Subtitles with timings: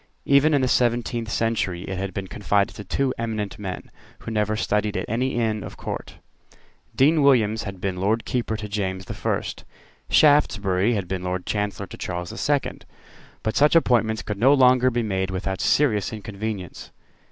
[0.25, 4.33] Even in the seventeenth century it had been confided to two eminent men, who had
[4.33, 6.15] never studied at any Inn of Court.
[6.95, 9.63] Dean Williams had been Lord Keeper to James the First.
[10.09, 12.85] Shaftesbury had been Lord Chancellor to Charles the Second.
[13.43, 16.89] But such appointments could no longer be made without serious inconvenience.